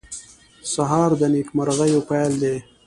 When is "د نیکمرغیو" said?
1.19-1.99